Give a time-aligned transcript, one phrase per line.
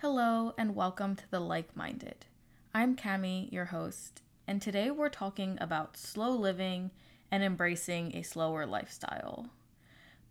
[0.00, 2.24] Hello and welcome to the Like Minded.
[2.72, 6.92] I'm Cami, your host, and today we're talking about slow living
[7.32, 9.50] and embracing a slower lifestyle.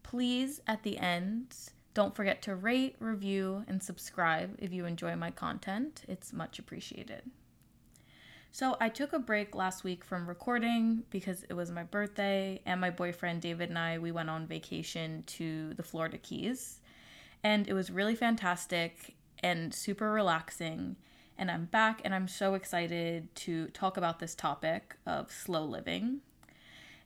[0.04, 1.54] Please, at the end,
[1.94, 6.06] don't forget to rate, review, and subscribe if you enjoy my content.
[6.08, 7.24] It's much appreciated.
[8.54, 12.80] So, I took a break last week from recording because it was my birthday, and
[12.80, 16.80] my boyfriend David and I we went on vacation to the Florida Keys.
[17.44, 20.96] And it was really fantastic and super relaxing.
[21.38, 26.22] And I'm back and I'm so excited to talk about this topic of slow living.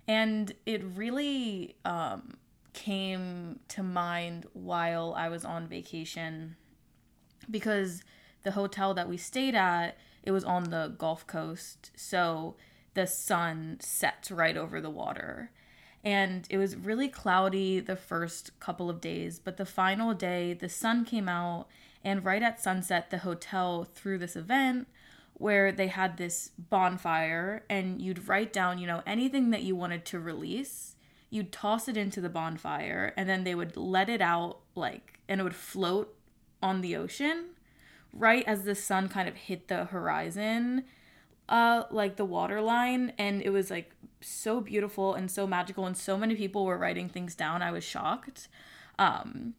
[0.07, 2.37] And it really um,
[2.73, 6.55] came to mind while I was on vacation
[7.49, 8.03] because
[8.43, 12.55] the hotel that we stayed at it was on the Gulf Coast, so
[12.93, 15.51] the sun sets right over the water.
[16.03, 20.69] And it was really cloudy the first couple of days, but the final day the
[20.69, 21.67] sun came out
[22.03, 24.87] and right at sunset, the hotel threw this event
[25.33, 30.05] where they had this bonfire, and you'd write down, you know, anything that you wanted
[30.05, 30.95] to release.
[31.29, 35.41] You'd toss it into the bonfire, and then they would let it out, like, and
[35.41, 36.15] it would float
[36.61, 37.45] on the ocean
[38.13, 40.83] right as the sun kind of hit the horizon
[41.49, 45.97] uh like the water line and it was like so beautiful and so magical and
[45.97, 48.47] so many people were writing things down i was shocked
[48.99, 49.53] um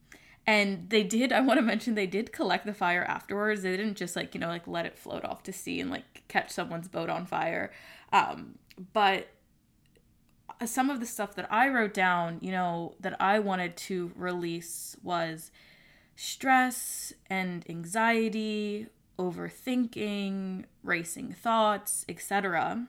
[0.47, 3.63] and they did i want to mention they did collect the fire afterwards.
[3.63, 6.25] They didn't just like you know like let it float off to sea and like
[6.29, 7.73] catch someone's boat on fire.
[8.13, 8.59] Um
[8.93, 9.29] but
[10.67, 14.97] some of the stuff that i wrote down you know that i wanted to release
[15.03, 15.51] was
[16.15, 18.87] stress and anxiety
[19.19, 22.87] overthinking racing thoughts etc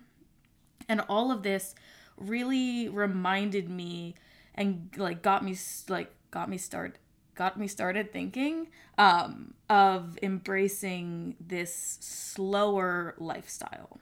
[0.87, 1.73] and all of this
[2.17, 4.13] really reminded me
[4.55, 6.97] and like got me like got me started
[7.35, 8.67] got me started thinking
[8.97, 13.99] um, of embracing this slower lifestyle.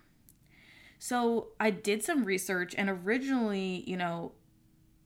[0.99, 4.33] So I did some research, and originally, you know,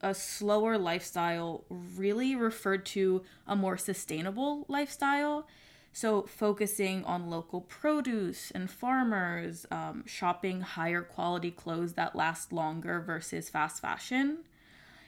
[0.02, 5.46] a slower lifestyle really referred to a more sustainable lifestyle.
[5.92, 13.00] So, focusing on local produce and farmers, um, shopping higher quality clothes that last longer
[13.00, 14.40] versus fast fashion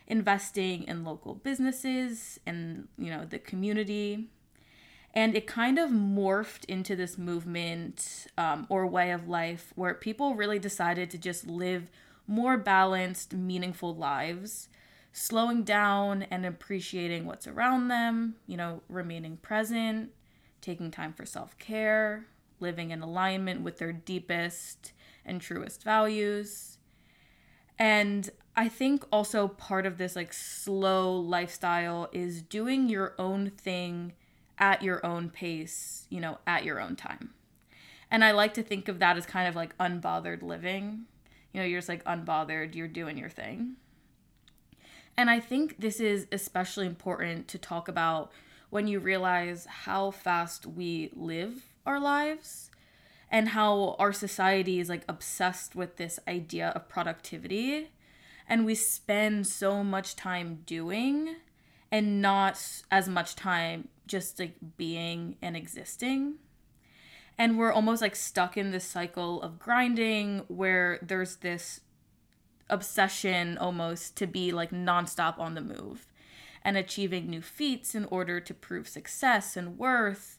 [0.09, 4.29] investing in local businesses and you know the community.
[5.15, 10.35] And it kind of morphed into this movement um, or way of life where people
[10.35, 11.91] really decided to just live
[12.27, 14.69] more balanced meaningful lives
[15.13, 20.11] slowing down and appreciating what's around them you know remaining present
[20.61, 22.27] taking time for self-care
[22.61, 24.93] living in alignment with their deepest
[25.25, 26.78] and truest values
[27.78, 34.15] and I think also part of this like slow lifestyle is doing your own thing
[34.59, 37.31] at your own pace, you know, at your own time.
[38.11, 41.05] And I like to think of that as kind of like unbothered living.
[41.53, 43.77] You know, you're just like unbothered, you're doing your thing.
[45.16, 48.33] And I think this is especially important to talk about
[48.71, 52.68] when you realize how fast we live our lives
[53.31, 57.91] and how our society is like obsessed with this idea of productivity.
[58.49, 61.37] And we spend so much time doing
[61.93, 66.37] and not as much time just like being and existing.
[67.37, 71.81] And we're almost like stuck in this cycle of grinding where there's this
[72.71, 76.06] obsession almost to be like nonstop on the move
[76.62, 80.38] and achieving new feats in order to prove success and worth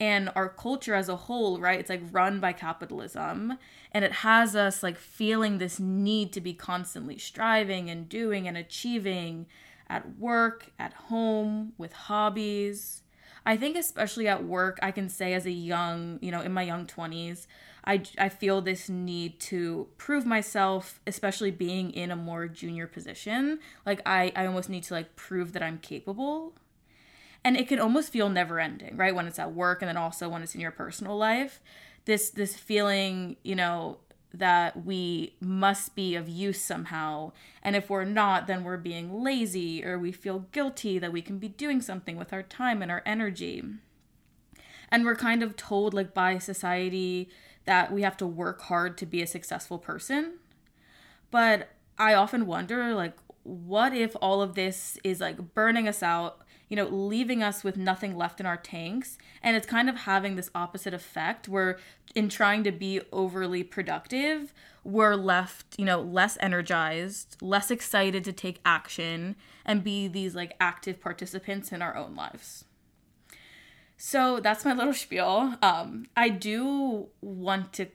[0.00, 1.78] and our culture as a whole, right?
[1.78, 3.58] It's like run by capitalism
[3.92, 8.56] and it has us like feeling this need to be constantly striving and doing and
[8.56, 9.46] achieving
[9.88, 13.02] at work, at home, with hobbies.
[13.46, 16.62] I think especially at work, I can say as a young, you know, in my
[16.62, 17.46] young 20s,
[17.84, 23.58] I, I feel this need to prove myself, especially being in a more junior position.
[23.84, 26.54] Like I, I almost need to like prove that I'm capable
[27.44, 29.14] and it can almost feel never ending right?
[29.14, 31.60] When it's at work and then also when it's in your personal life.
[32.06, 33.98] This this feeling you know
[34.32, 37.32] that we must be of use somehow.
[37.62, 41.38] And if we're not then we're being lazy or we feel guilty that we can
[41.38, 43.62] be doing something with our time and our energy.
[44.90, 47.28] And we're kind of told like by society
[47.64, 50.38] that we have to work hard to be a successful person.
[51.30, 56.43] But i often wonder like what if all of this is like burning us out
[56.74, 59.16] you know, leaving us with nothing left in our tanks.
[59.44, 61.78] And it's kind of having this opposite effect where,
[62.16, 68.32] in trying to be overly productive, we're left, you know, less energized, less excited to
[68.32, 72.64] take action and be these like active participants in our own lives.
[73.96, 75.54] So that's my little spiel.
[75.62, 77.86] Um, I do want to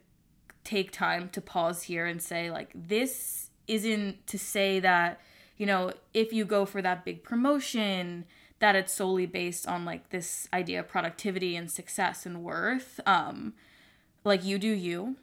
[0.64, 5.20] take time to pause here and say, like, this isn't to say that,
[5.58, 8.24] you know, if you go for that big promotion,
[8.60, 13.00] that it's solely based on like this idea of productivity and success and worth.
[13.06, 13.54] Um,
[14.24, 15.16] like you do you.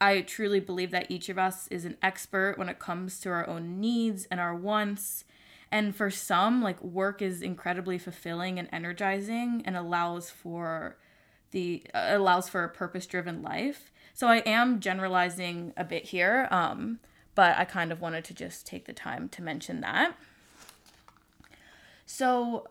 [0.00, 3.46] I truly believe that each of us is an expert when it comes to our
[3.46, 5.24] own needs and our wants.
[5.70, 10.96] And for some, like work is incredibly fulfilling and energizing and allows for
[11.50, 13.92] the uh, allows for a purpose-driven life.
[14.14, 17.00] So I am generalizing a bit here, um,
[17.34, 20.16] but I kind of wanted to just take the time to mention that.
[22.10, 22.66] So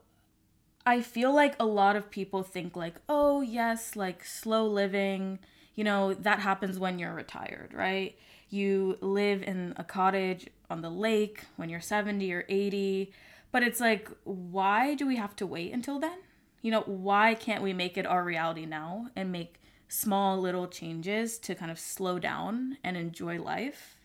[0.86, 5.40] I feel like a lot of people think like, "Oh, yes, like slow living,
[5.76, 8.18] you know, that happens when you're retired, right?
[8.50, 13.14] You live in a cottage on the lake when you're 70 or 80."
[13.52, 16.20] But it's like, why do we have to wait until then?
[16.62, 21.40] You know, why can't we make it our reality now and make small little changes
[21.40, 23.99] to kind of slow down and enjoy life?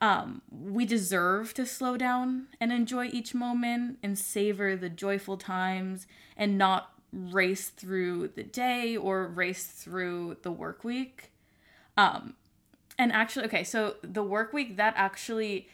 [0.00, 6.06] Um, we deserve to slow down and enjoy each moment and savor the joyful times
[6.36, 11.30] and not race through the day or race through the work week.
[11.96, 12.34] Um,
[12.98, 15.68] and actually, okay, so the work week that actually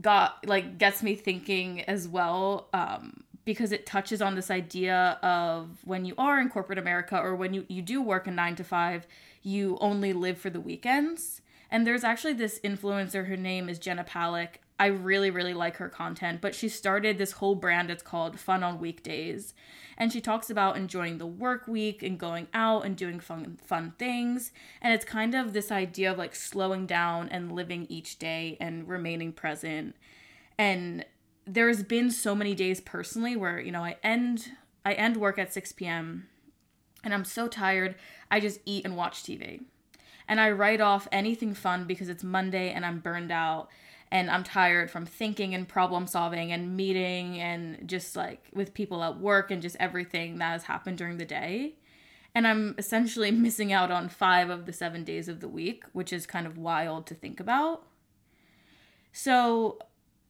[0.00, 5.68] got like gets me thinking as well um, because it touches on this idea of
[5.84, 8.64] when you are in corporate America or when you, you do work a nine to
[8.64, 9.06] five,
[9.42, 11.42] you only live for the weekends.
[11.70, 14.56] And there's actually this influencer, her name is Jenna Palek.
[14.78, 17.90] I really, really like her content, but she started this whole brand.
[17.90, 19.52] It's called Fun on Weekdays.
[19.98, 23.92] And she talks about enjoying the work week and going out and doing fun, fun
[23.98, 24.52] things.
[24.80, 28.88] And it's kind of this idea of like slowing down and living each day and
[28.88, 29.94] remaining present.
[30.58, 31.04] And
[31.46, 34.52] there's been so many days personally where, you know, I end
[34.84, 36.28] I end work at 6 p.m.
[37.04, 37.96] and I'm so tired,
[38.30, 39.60] I just eat and watch TV
[40.30, 43.68] and I write off anything fun because it's Monday and I'm burned out
[44.12, 49.02] and I'm tired from thinking and problem solving and meeting and just like with people
[49.02, 51.74] at work and just everything that has happened during the day.
[52.32, 56.12] And I'm essentially missing out on five of the seven days of the week, which
[56.12, 57.84] is kind of wild to think about.
[59.12, 59.80] So,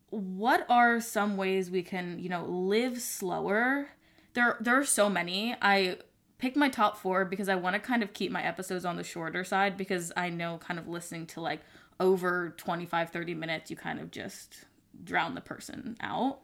[0.09, 3.91] what are some ways we can, you know, live slower?
[4.33, 5.55] There, there are so many.
[5.61, 5.99] I
[6.41, 9.05] picked my top four because I want to kind of keep my episodes on the
[9.05, 11.61] shorter side because I know kind of listening to like
[12.01, 14.65] over 25, 30 minutes, you kind of just
[15.05, 16.41] drown the person out.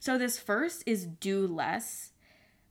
[0.00, 2.12] So this first is do less,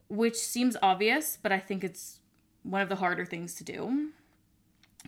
[0.09, 2.19] which seems obvious, but I think it's
[2.63, 4.09] one of the harder things to do.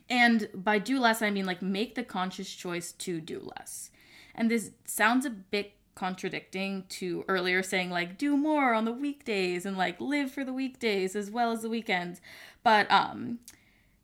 [0.10, 3.90] And by do less, I mean like make the conscious choice to do less.
[4.36, 9.66] And this sounds a bit contradicting to earlier saying like do more on the weekdays
[9.66, 12.22] and like live for the weekdays as well as the weekends.
[12.64, 13.40] But um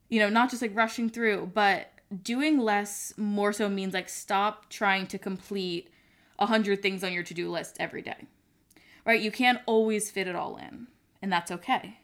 [0.09, 4.69] you know not just like rushing through but doing less more so means like stop
[4.69, 5.89] trying to complete
[6.38, 8.27] a hundred things on your to-do list every day.
[9.06, 9.21] Right?
[9.21, 10.88] You can't always fit it all in
[11.21, 12.00] and that's okay.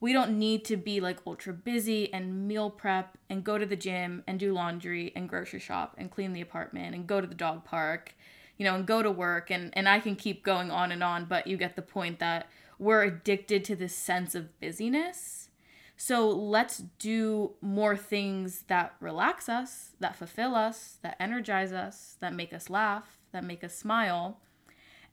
[0.00, 3.76] We don't need to be like ultra busy and meal prep and go to the
[3.76, 7.36] gym and do laundry and grocery shop and clean the apartment and go to the
[7.36, 8.16] dog park
[8.58, 11.24] you know, and go to work and and I can keep going on and on,
[11.24, 15.48] but you get the point that we're addicted to this sense of busyness.
[15.96, 22.34] So let's do more things that relax us, that fulfill us, that energize us, that
[22.34, 24.40] make us laugh, that make us smile,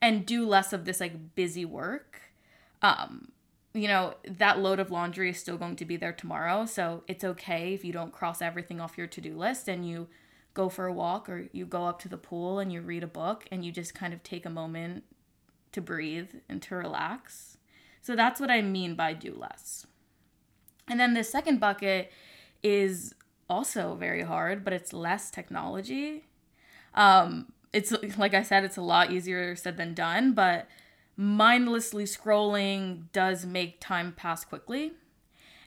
[0.02, 2.22] and do less of this like busy work.
[2.82, 3.34] Um,
[3.74, 6.66] you know, that load of laundry is still going to be there tomorrow.
[6.66, 10.08] So it's okay if you don't cross everything off your to do list and you
[10.54, 13.08] go for a walk or you go up to the pool and you read a
[13.08, 15.04] book and you just kind of take a moment
[15.72, 17.58] to breathe and to relax.
[18.02, 19.86] So that's what I mean by do less.
[20.88, 22.12] And then the second bucket
[22.64, 23.14] is
[23.50, 26.26] also very hard, but it's less technology.
[26.96, 30.68] Um, it's like I said, it's a lot easier said than done, but
[31.16, 34.94] mindlessly scrolling does make time pass quickly.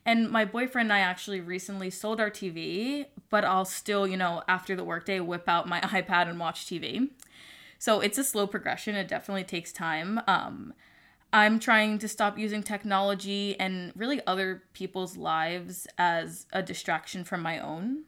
[0.04, 4.42] And my boyfriend and I actually recently sold our TV, but I'll still, you know,
[4.46, 7.08] after the workday, whip out my iPad and watch TV.
[7.78, 8.94] So it's a slow progression.
[8.94, 10.20] It definitely takes time.
[10.28, 10.74] Um,
[11.32, 17.40] I'm trying to stop using technology and really other people's lives as a distraction from
[17.40, 18.02] my own.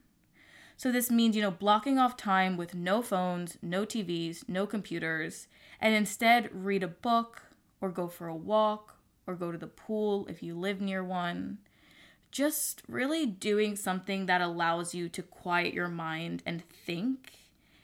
[0.76, 5.48] So this means, you know, blocking off time with no phones, no TVs, no computers,
[5.80, 7.44] and instead read a book
[7.80, 11.60] or go for a walk or go to the pool if you live near one
[12.34, 17.32] just really doing something that allows you to quiet your mind and think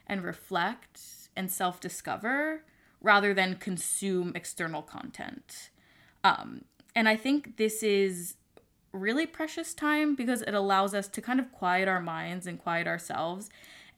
[0.08, 1.00] and reflect
[1.36, 2.64] and self discover
[3.00, 5.70] rather than consume external content.
[6.24, 6.64] Um,
[6.96, 8.34] and I think this is
[8.92, 12.88] really precious time because it allows us to kind of quiet our minds and quiet
[12.88, 13.50] ourselves.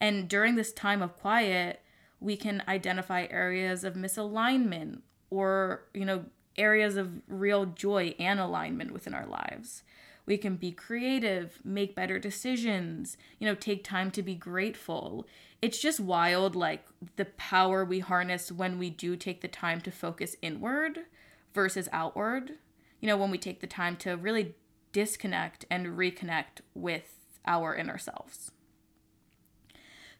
[0.02, 1.80] And during this time of quiet,
[2.20, 6.26] we can identify areas of misalignment or, you know,
[6.58, 9.82] areas of real joy and alignment within our lives.
[10.24, 15.26] We can be creative, make better decisions, you know, take time to be grateful.
[15.60, 16.84] It's just wild, like
[17.16, 21.00] the power we harness when we do take the time to focus inward
[21.54, 22.52] versus outward.
[23.00, 24.54] You know, when we take the time to really
[24.92, 28.52] disconnect and reconnect with our inner selves.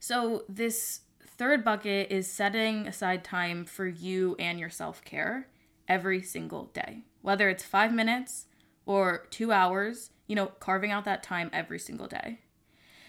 [0.01, 5.47] So, this third bucket is setting aside time for you and your self care
[5.87, 8.47] every single day, whether it's five minutes
[8.87, 12.41] or two hours, you know, carving out that time every single day.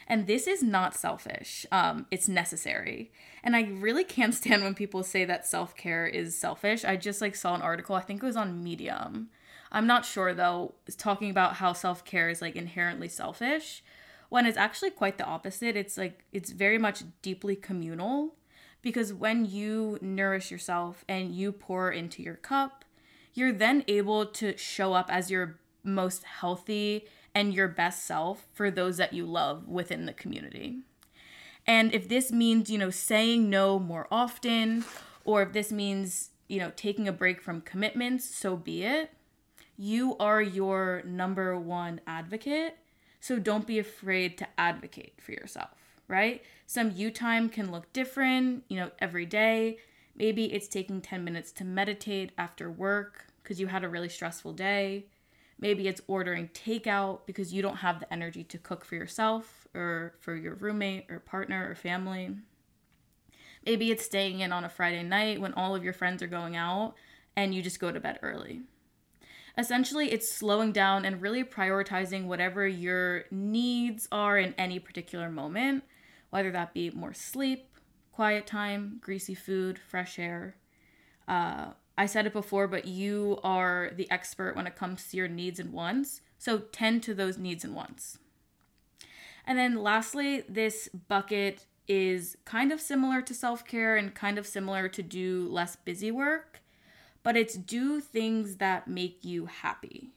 [0.08, 3.12] And this is not selfish, um, it's necessary.
[3.44, 6.84] And I really can't stand when people say that self care is selfish.
[6.84, 9.30] I just like saw an article, I think it was on Medium.
[9.72, 13.84] I'm not sure though, talking about how self care is like inherently selfish
[14.30, 15.76] when it's actually quite the opposite.
[15.76, 18.36] It's like, it's very much deeply communal
[18.82, 22.86] because when you nourish yourself and you pour into your cup,
[23.34, 28.70] you're then able to show up as your most healthy and your best self for
[28.70, 30.80] those that you love within the community.
[31.66, 34.86] And if this means, you know, saying no more often,
[35.24, 39.12] or if this means, you know, taking a break from commitments, so be it.
[39.78, 42.78] You are your number one advocate.
[43.20, 45.70] So don't be afraid to advocate for yourself
[46.08, 46.44] right?
[46.68, 49.78] Some you time can look different, you know, every day.
[50.16, 54.54] Maybe it's taking 10 minutes to meditate after work because you had a really stressful
[54.54, 55.06] day.
[55.64, 60.14] Maybe it's ordering takeout because you don't have the energy to cook for yourself or
[60.20, 62.36] for your roommate or partner or family.
[63.66, 66.58] Maybe it's staying in on a Friday night when all of your friends are going
[66.58, 66.96] out
[67.38, 68.64] and you just go to bed early.
[69.58, 75.84] Essentially, it's slowing down and really prioritizing whatever your needs are in any particular moment
[76.34, 77.78] whether that be more sleep,
[78.12, 80.56] quiet time, greasy food, fresh air.
[81.28, 81.68] Uh,
[81.98, 85.60] I said it before, but you are the expert when it comes to your needs
[85.60, 86.22] and wants.
[86.38, 88.18] So tend to those needs and wants.
[89.46, 94.48] And then lastly, this bucket is kind of similar to self care and kind of
[94.48, 96.62] similar to do less busy work,
[97.22, 100.14] but it's do things that make you happy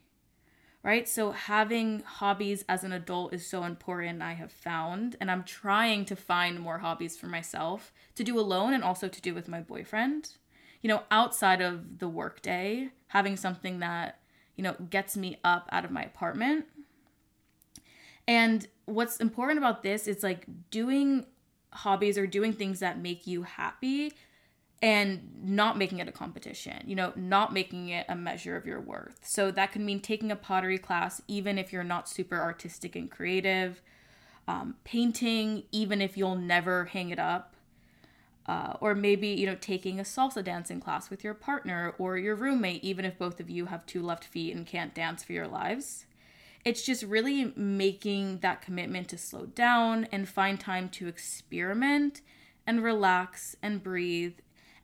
[0.86, 1.08] right?
[1.08, 6.04] So having hobbies as an adult is so important, I have found, and I'm trying
[6.04, 9.60] to find more hobbies for myself to do alone and also to do with my
[9.60, 10.34] boyfriend.
[10.86, 14.20] You know, outside of the workday, having something that,
[14.54, 16.66] you know, gets me up out of my apartment.
[18.28, 21.26] And what's important about this is like doing
[21.72, 24.12] hobbies or doing things that make you happy
[24.80, 28.80] and not making it a competition, you know, not making it a measure of your
[28.80, 29.18] worth.
[29.22, 33.10] So that could mean taking a pottery class, even if you're not super artistic and
[33.10, 33.82] creative,
[34.46, 37.55] um, painting, even if you'll never hang it up.
[38.48, 42.36] Uh, or maybe you know taking a salsa dancing class with your partner or your
[42.36, 45.48] roommate even if both of you have two left feet and can't dance for your
[45.48, 46.06] lives
[46.66, 52.22] it's just really making that commitment to slow down and find time to experiment
[52.66, 54.34] and relax and breathe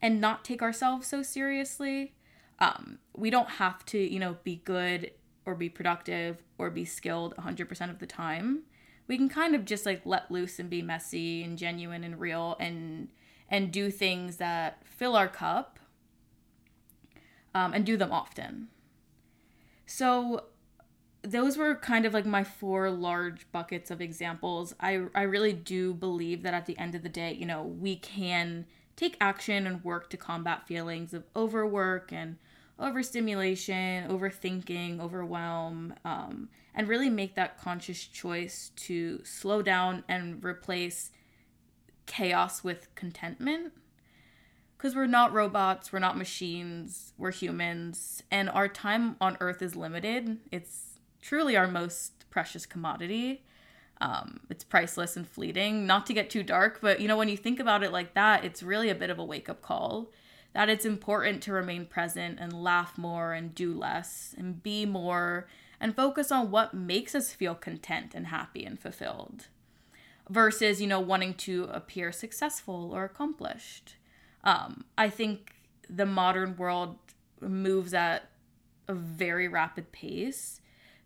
[0.00, 2.14] and not take ourselves so seriously.
[2.60, 5.10] Um, we don't have to, you know, be good
[5.44, 8.62] or be productive or be skilled 100% of the time.
[9.08, 12.56] We can kind of just like let loose and be messy and genuine and real
[12.60, 13.08] and
[13.52, 15.78] and do things that fill our cup
[17.54, 18.68] um, and do them often.
[19.86, 20.46] So
[21.20, 24.74] those were kind of like my four large buckets of examples.
[24.80, 27.96] I I really do believe that at the end of the day, you know, we
[27.96, 28.64] can
[28.96, 32.38] take action and work to combat feelings of overwork and
[32.78, 41.10] overstimulation, overthinking, overwhelm, um, and really make that conscious choice to slow down and replace
[42.06, 43.72] chaos with contentment.
[44.76, 49.76] Because we're not robots, we're not machines, we're humans, and our time on earth is
[49.76, 50.38] limited.
[50.50, 53.44] It's truly our most precious commodity.
[54.00, 55.86] Um, it's priceless and fleeting.
[55.86, 58.44] Not to get too dark, but you know, when you think about it like that,
[58.44, 60.10] it's really a bit of a wake up call
[60.52, 65.46] that it's important to remain present and laugh more and do less and be more
[65.80, 69.46] and focus on what makes us feel content and happy and fulfilled
[70.32, 73.96] versus, you know, wanting to appear successful or accomplished.
[74.44, 75.54] Um, I think
[75.88, 76.96] the modern world
[77.40, 78.30] moves at
[78.88, 80.60] a very rapid pace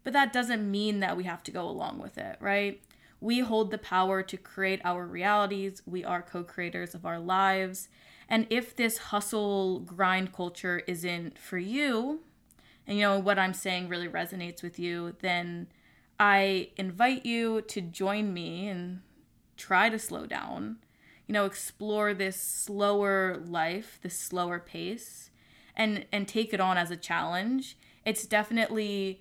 [0.06, 2.80] but that doesn't mean that we have to go along with it, right?
[3.21, 5.83] We hold the power to create our realities.
[5.85, 7.88] We are co creators of our lives.
[8.28, 12.21] And if this hustle grind culture isn't for you,
[12.87, 15.66] and you know what I'm saying really resonates with you, then
[16.21, 19.00] I invite you to join me and
[19.56, 20.76] try to slow down.
[21.26, 25.30] You know, explore this slower life, this slower pace
[25.76, 27.76] and and take it on as a challenge.
[28.04, 29.20] It's definitely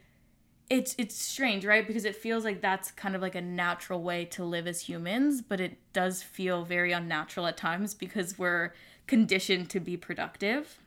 [0.69, 1.85] it's it's strange, right?
[1.85, 5.41] Because it feels like that's kind of like a natural way to live as humans,
[5.41, 8.73] but it does feel very unnatural at times because we're
[9.07, 10.79] conditioned to be productive.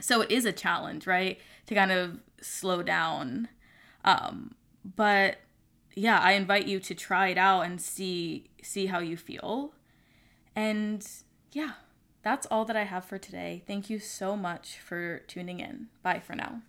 [0.00, 1.40] So it is a challenge, right?
[1.66, 3.48] To kind of slow down.
[4.04, 5.38] Um, but
[5.96, 9.72] yeah, I invite you to try it out and see see how you feel.
[10.54, 11.06] And
[11.52, 11.72] yeah,
[12.22, 13.62] that's all that I have for today.
[13.66, 15.88] Thank you so much for tuning in.
[16.02, 16.60] Bye for now.